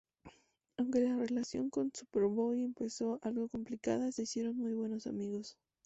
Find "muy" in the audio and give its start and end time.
4.57-4.73